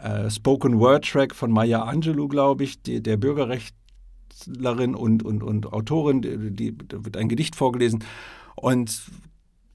[0.00, 5.72] äh, Spoken Word Track von Maya Angelou, glaube ich, die, der Bürgerrechtlerin und, und, und
[5.72, 8.04] Autorin, die, die, da wird ein Gedicht vorgelesen.
[8.54, 9.02] Und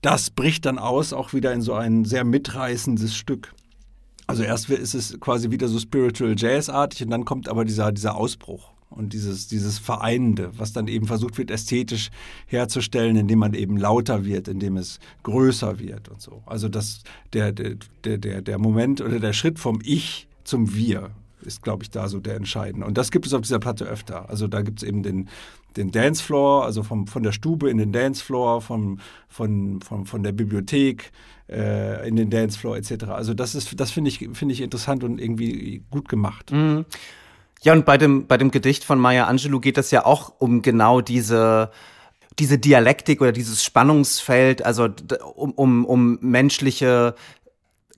[0.03, 3.53] das bricht dann aus, auch wieder in so ein sehr mitreißendes Stück.
[4.27, 8.15] Also erst ist es quasi wieder so Spiritual Jazz-artig und dann kommt aber dieser, dieser
[8.15, 12.09] Ausbruch und dieses, dieses Vereinende, was dann eben versucht wird, ästhetisch
[12.45, 16.43] herzustellen, indem man eben lauter wird, indem es größer wird und so.
[16.45, 21.11] Also das, der, der, der, der Moment oder der Schritt vom Ich zum Wir
[21.45, 22.85] ist, glaube ich, da so der entscheidende.
[22.87, 24.29] Und das gibt es auf dieser Platte öfter.
[24.29, 25.29] Also da gibt es eben den,
[25.77, 30.31] den Dancefloor, also vom, von der Stube in den Dancefloor, vom, von, von, von der
[30.31, 31.11] Bibliothek
[31.49, 33.05] äh, in den Dancefloor etc.
[33.05, 36.51] Also das ist, das finde ich, finde ich interessant und irgendwie gut gemacht.
[36.51, 36.85] Mhm.
[37.61, 40.61] Ja, und bei dem, bei dem Gedicht von Maya Angelou geht es ja auch um
[40.61, 41.71] genau diese,
[42.37, 44.89] diese Dialektik oder dieses Spannungsfeld, also
[45.35, 47.15] um, um, um menschliche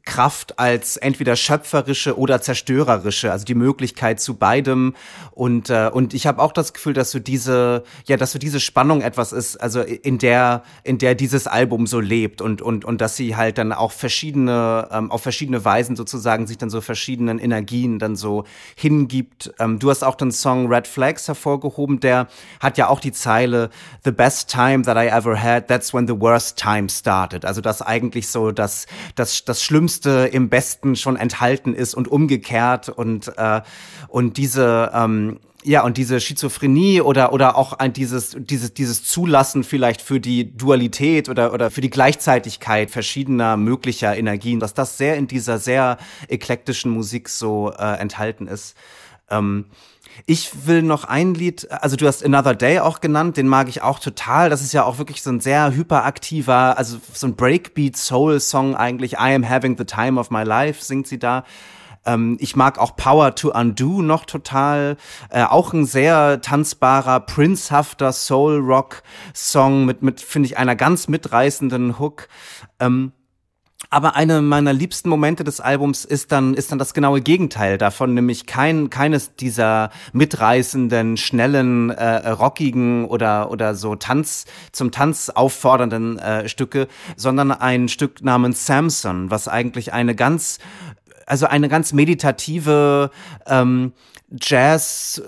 [0.06, 4.96] Kraft als entweder schöpferische oder zerstörerische, also die Möglichkeit zu beidem.
[5.32, 8.60] Und äh, und ich habe auch das Gefühl, dass so diese ja, dass so diese
[8.60, 13.02] Spannung etwas ist, also in der in der dieses Album so lebt und und und
[13.02, 17.40] dass sie halt dann auch verschiedene ähm, auf verschiedene Weisen sozusagen sich dann so verschiedenen
[17.40, 19.54] Energien dann so hingibt.
[19.60, 22.28] Ähm, du hast auch den Song Red Flags hervorgehoben, der
[22.60, 23.72] hat ja auch die Zeile
[24.04, 27.44] The best time that I ever had, that's when the worst time started.
[27.44, 32.08] Also das eigentlich so das das das schlimmste Schlimmste im Besten schon enthalten ist und
[32.08, 33.62] umgekehrt und äh,
[34.10, 39.64] und diese ähm, ja, und diese Schizophrenie oder, oder auch ein, dieses, dieses, dieses Zulassen
[39.64, 45.16] vielleicht für die Dualität oder, oder für die Gleichzeitigkeit verschiedener möglicher Energien, dass das sehr
[45.16, 48.78] in dieser sehr eklektischen Musik so äh, enthalten ist.
[49.32, 49.66] Ähm,
[50.26, 53.82] ich will noch ein Lied, also du hast Another Day auch genannt, den mag ich
[53.82, 54.50] auch total.
[54.50, 59.14] Das ist ja auch wirklich so ein sehr hyperaktiver, also so ein Breakbeat-Soul-Song eigentlich.
[59.14, 61.44] I am having the time of my life, singt sie da.
[62.06, 64.98] Ähm, ich mag auch Power to Undo noch total.
[65.30, 72.28] Äh, auch ein sehr tanzbarer, prinzhafter Soul-Rock-Song mit, mit finde ich, einer ganz mitreißenden Hook.
[72.80, 73.12] Ähm,
[73.90, 78.14] aber eine meiner liebsten Momente des Albums ist dann, ist dann das genaue Gegenteil davon,
[78.14, 86.20] nämlich kein, keines dieser mitreißenden, schnellen, äh, rockigen oder, oder so Tanz, zum Tanz auffordernden
[86.20, 90.60] äh, Stücke, sondern ein Stück namens Samson, was eigentlich eine ganz,
[91.26, 93.12] also eine ganz meditative,
[93.48, 93.94] ähm,
[94.32, 95.22] Jazz,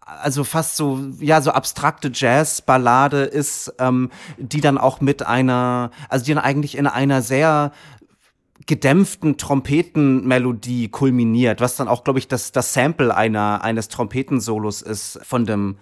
[0.00, 6.24] also fast so, ja, so abstrakte Jazz-Ballade ist, ähm, die dann auch mit einer, also
[6.24, 7.72] die dann eigentlich in einer sehr
[8.66, 15.20] gedämpften Trompetenmelodie kulminiert, was dann auch, glaube ich, das, das Sample einer, eines Trompetensolos ist
[15.22, 15.76] von dem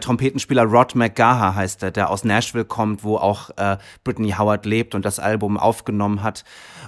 [0.00, 4.94] Trompetenspieler Rod McGaha heißt er, der aus Nashville kommt, wo auch äh, Brittany Howard lebt
[4.94, 6.44] und das Album aufgenommen hat.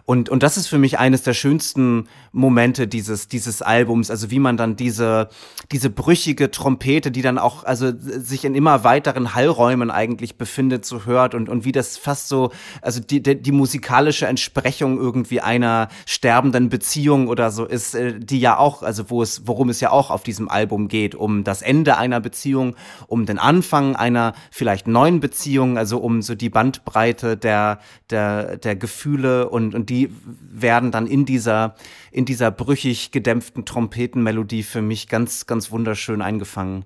[0.07, 4.39] Und, und das ist für mich eines der schönsten Momente dieses, dieses Albums, also wie
[4.39, 5.29] man dann diese,
[5.73, 11.05] diese brüchige Trompete, die dann auch, also sich in immer weiteren Hallräumen eigentlich befindet, so
[11.05, 12.51] hört und, und wie das fast so,
[12.83, 18.41] also die, die, die musikalische Entsprechung irgendwie einer sterbenden Beziehung oder so ist, äh, die
[18.41, 21.63] ja auch, also wo es, worum es ja auch auf diesem Album geht, um das
[21.63, 27.37] Ende einer Beziehung um den Anfang einer vielleicht neuen Beziehung, also um so die Bandbreite
[27.37, 31.75] der, der, der Gefühle und, und die werden dann in dieser,
[32.11, 36.85] in dieser brüchig gedämpften Trompetenmelodie für mich ganz, ganz wunderschön eingefangen.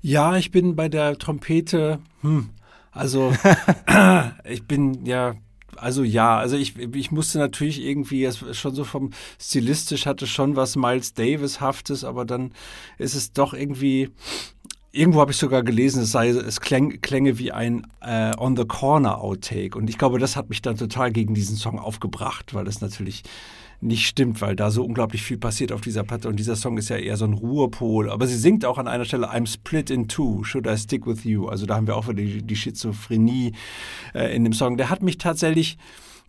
[0.00, 2.50] Ja, ich bin bei der Trompete, hm,
[2.90, 3.32] also
[4.44, 5.34] ich bin ja
[5.80, 10.56] also ja, also ich, ich musste natürlich irgendwie, es schon so vom stilistisch hatte schon
[10.56, 12.52] was Miles Davis-haftes, aber dann
[12.98, 14.10] ist es doch irgendwie,
[14.98, 18.64] Irgendwo habe ich sogar gelesen, es, sei, es kläng, klänge wie ein äh, On the
[18.64, 19.78] Corner Outtake.
[19.78, 23.22] Und ich glaube, das hat mich dann total gegen diesen Song aufgebracht, weil das natürlich
[23.80, 26.28] nicht stimmt, weil da so unglaublich viel passiert auf dieser Platte.
[26.28, 28.10] Und dieser Song ist ja eher so ein Ruhepol.
[28.10, 31.22] Aber sie singt auch an einer Stelle I'm split in two, should I stick with
[31.22, 31.46] you?
[31.46, 33.52] Also da haben wir auch wieder die, die Schizophrenie
[34.14, 34.78] äh, in dem Song.
[34.78, 35.78] Der hat mich tatsächlich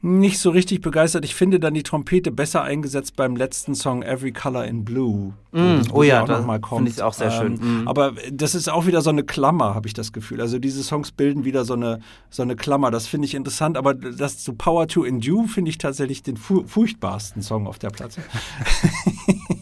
[0.01, 1.25] nicht so richtig begeistert.
[1.25, 5.33] Ich finde dann die Trompete besser eingesetzt beim letzten Song Every Color in Blue.
[5.51, 7.59] Mm, oh ja, da finde ich auch sehr schön.
[7.61, 7.87] Ähm, mm.
[7.87, 10.39] Aber das ist auch wieder so eine Klammer, habe ich das Gefühl.
[10.39, 12.91] Also diese Songs bilden wieder so eine, so eine Klammer.
[12.91, 13.75] Das finde ich interessant.
[13.75, 17.89] Aber das zu Power to Endure finde ich tatsächlich den fu furchtbarsten Song auf der
[17.89, 18.21] Platte.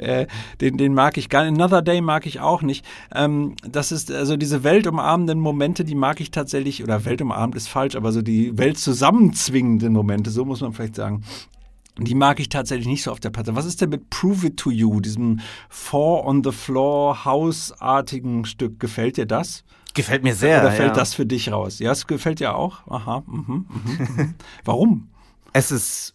[0.00, 0.26] Äh,
[0.60, 1.60] den, den mag ich gar nicht.
[1.60, 2.84] Another Day mag ich auch nicht.
[3.14, 7.96] Ähm, das ist also diese weltumarmenden Momente, die mag ich tatsächlich, oder weltumarmend ist falsch,
[7.96, 11.22] aber so die Welt zusammenzwingenden Momente, so muss man vielleicht sagen.
[11.98, 13.56] Die mag ich tatsächlich nicht so auf der Platte.
[13.56, 18.80] Was ist denn mit Prove It to You, diesem Four on the Floor Hausartigen Stück?
[18.80, 19.64] Gefällt dir das?
[19.92, 20.60] Gefällt mir sehr.
[20.60, 20.94] Oder fällt ja.
[20.94, 21.78] das für dich raus?
[21.78, 22.86] Ja, es gefällt dir auch.
[22.86, 23.22] Aha.
[23.26, 24.34] Mhm, mhm, mhm.
[24.64, 25.08] Warum?
[25.52, 26.14] Es ist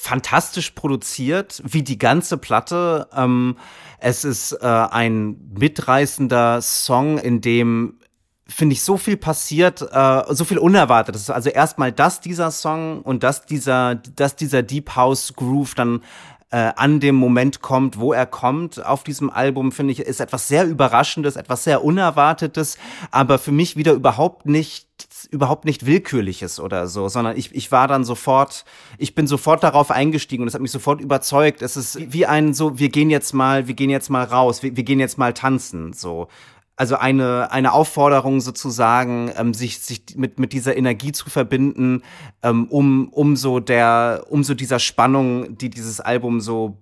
[0.00, 3.06] fantastisch produziert, wie die ganze Platte.
[3.14, 3.56] Ähm,
[3.98, 7.98] es ist äh, ein mitreißender Song, in dem
[8.46, 11.28] finde ich so viel passiert, äh, so viel Unerwartetes.
[11.28, 16.02] Also erstmal, dass dieser Song und dass dieser, dass dieser Deep House Groove dann
[16.50, 20.48] äh, an dem Moment kommt, wo er kommt auf diesem Album, finde ich, ist etwas
[20.48, 22.78] sehr Überraschendes, etwas sehr Unerwartetes,
[23.10, 24.89] aber für mich wieder überhaupt nicht
[25.26, 28.64] überhaupt nicht willkürliches oder so, sondern ich, ich war dann sofort,
[28.98, 31.62] ich bin sofort darauf eingestiegen und es hat mich sofort überzeugt.
[31.62, 34.76] Es ist wie ein so, wir gehen jetzt mal, wir gehen jetzt mal raus, wir,
[34.76, 36.28] wir gehen jetzt mal tanzen, so.
[36.76, 42.02] Also eine, eine Aufforderung sozusagen, ähm, sich, sich mit, mit dieser Energie zu verbinden,
[42.42, 46.78] ähm, um, um so der, um so dieser Spannung, die dieses Album so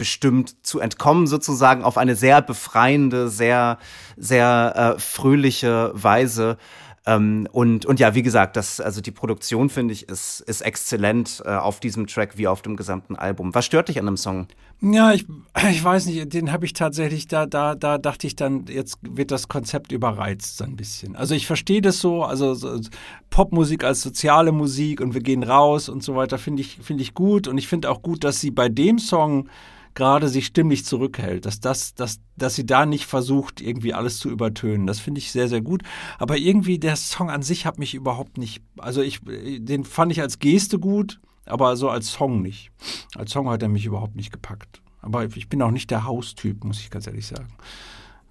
[0.00, 3.76] bestimmt zu entkommen, sozusagen auf eine sehr befreiende, sehr,
[4.16, 6.56] sehr äh, fröhliche Weise.
[7.10, 11.42] Ähm, und, und ja, wie gesagt, das, also die Produktion, finde ich, ist, ist exzellent
[11.44, 13.52] äh, auf diesem Track wie auf dem gesamten Album.
[13.52, 14.46] Was stört dich an dem Song?
[14.80, 15.26] Ja, ich,
[15.70, 19.32] ich weiß nicht, den habe ich tatsächlich, da, da, da dachte ich dann, jetzt wird
[19.32, 21.16] das Konzept überreizt so ein bisschen.
[21.16, 22.78] Also ich verstehe das so, also so,
[23.30, 27.14] Popmusik als soziale Musik und wir gehen raus und so weiter, finde ich, finde ich
[27.14, 27.48] gut.
[27.48, 29.48] Und ich finde auch gut, dass sie bei dem Song
[29.94, 34.30] gerade sich stimmlich zurückhält, dass, das, dass, dass sie da nicht versucht, irgendwie alles zu
[34.30, 34.86] übertönen.
[34.86, 35.82] Das finde ich sehr, sehr gut.
[36.18, 40.20] Aber irgendwie der Song an sich hat mich überhaupt nicht, also ich, den fand ich
[40.20, 42.70] als Geste gut, aber so als Song nicht.
[43.16, 44.82] Als Song hat er mich überhaupt nicht gepackt.
[45.02, 47.48] Aber ich bin auch nicht der Haustyp, muss ich ganz ehrlich sagen.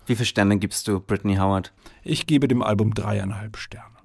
[0.06, 1.74] Wie viele Sterne gibst du Britney Howard?
[2.04, 3.99] Ich gebe dem Album dreieinhalb Sterne.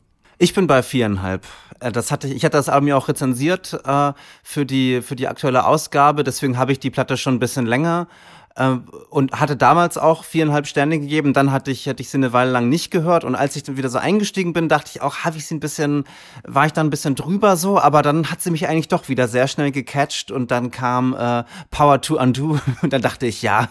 [0.45, 1.47] Ich bin bei viereinhalb.
[1.81, 5.17] Äh, das hatte ich, ich hatte das Album ja auch rezensiert äh, für die für
[5.17, 6.23] die aktuelle Ausgabe.
[6.23, 8.09] Deswegen habe ich die Platte schon ein bisschen länger
[8.55, 8.75] äh,
[9.09, 11.33] und hatte damals auch viereinhalb Sterne gegeben.
[11.33, 13.79] Dann hatte ich hatte ich sie eine Weile lang nicht gehört und als ich dann
[13.79, 16.05] wieder so eingestiegen bin, dachte ich auch, habe ich sie ein bisschen,
[16.43, 17.81] war ich dann ein bisschen drüber so.
[17.81, 21.45] Aber dann hat sie mich eigentlich doch wieder sehr schnell gecatcht und dann kam äh,
[21.71, 23.71] Power to Undo und dann dachte ich, ja,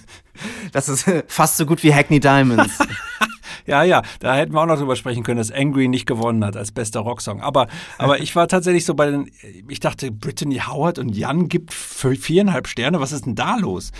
[0.72, 2.78] das ist fast so gut wie Hackney Diamonds.
[3.70, 6.56] Ja, ja, da hätten wir auch noch drüber sprechen können, dass Angry nicht gewonnen hat
[6.56, 7.40] als bester Rocksong.
[7.40, 9.30] Aber, aber ich war tatsächlich so bei den,
[9.68, 13.92] ich dachte, Brittany Howard und Jan gibt viereinhalb Sterne, was ist denn da los?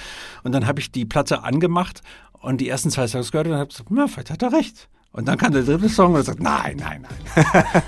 [0.42, 2.02] Und dann habe ich die Platte angemacht
[2.40, 4.88] und die ersten zwei Songs gehört und habe gesagt, na, vielleicht hat er recht.
[5.12, 7.82] Und dann kam der dritte Song und er sagt, nein, nein, nein.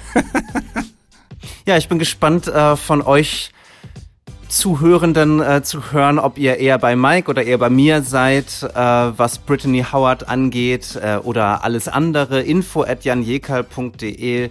[1.67, 3.51] ja, ich bin gespannt äh, von euch
[4.53, 8.77] Zuhörenden äh, zu hören, ob ihr eher bei Mike oder eher bei mir seid, äh,
[8.77, 12.43] was Brittany Howard angeht äh, oder alles andere.
[12.43, 14.51] Info at janjekal.de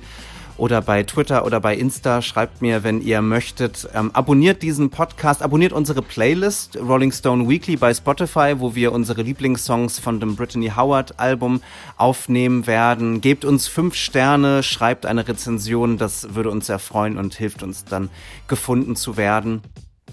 [0.57, 2.23] oder bei Twitter oder bei Insta.
[2.23, 3.87] Schreibt mir, wenn ihr möchtet.
[3.93, 9.21] Ähm, abonniert diesen Podcast, abonniert unsere Playlist Rolling Stone Weekly bei Spotify, wo wir unsere
[9.21, 11.61] Lieblingssongs von dem Brittany Howard Album
[11.97, 13.21] aufnehmen werden.
[13.21, 17.85] Gebt uns fünf Sterne, schreibt eine Rezension, das würde uns sehr freuen und hilft uns
[17.85, 18.09] dann
[18.47, 19.61] gefunden zu werden.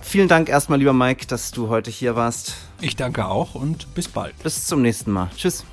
[0.01, 2.55] Vielen Dank erstmal, lieber Mike, dass du heute hier warst.
[2.81, 4.39] Ich danke auch und bis bald.
[4.43, 5.31] Bis zum nächsten Mal.
[5.37, 5.65] Tschüss.